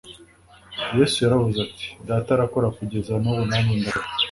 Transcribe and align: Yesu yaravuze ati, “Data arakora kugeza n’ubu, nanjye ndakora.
Yesu 0.97 1.17
yaravuze 1.23 1.57
ati, 1.67 1.87
“Data 2.07 2.29
arakora 2.35 2.67
kugeza 2.77 3.13
n’ubu, 3.21 3.43
nanjye 3.49 3.73
ndakora. 3.81 4.07